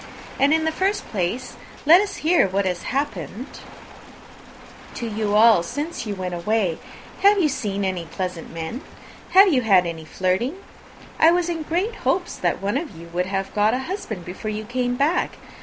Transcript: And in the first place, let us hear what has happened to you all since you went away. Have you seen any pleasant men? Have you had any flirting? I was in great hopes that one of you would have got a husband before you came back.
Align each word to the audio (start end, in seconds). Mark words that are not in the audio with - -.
And 0.39 0.51
in 0.51 0.65
the 0.65 0.71
first 0.71 1.07
place, 1.11 1.57
let 1.85 2.01
us 2.01 2.15
hear 2.25 2.47
what 2.47 2.65
has 2.65 2.85
happened 2.89 3.59
to 4.95 5.05
you 5.07 5.35
all 5.35 5.61
since 5.61 6.07
you 6.07 6.15
went 6.15 6.33
away. 6.33 6.79
Have 7.21 7.37
you 7.39 7.47
seen 7.47 7.85
any 7.85 8.05
pleasant 8.05 8.51
men? 8.51 8.81
Have 9.33 9.53
you 9.53 9.61
had 9.61 9.85
any 9.85 10.03
flirting? 10.05 10.55
I 11.19 11.29
was 11.29 11.49
in 11.49 11.61
great 11.61 11.97
hopes 11.97 12.35
that 12.37 12.63
one 12.63 12.77
of 12.77 12.95
you 12.99 13.09
would 13.09 13.27
have 13.27 13.53
got 13.53 13.75
a 13.75 13.85
husband 13.85 14.25
before 14.25 14.49
you 14.49 14.63
came 14.65 14.95
back. 14.95 15.37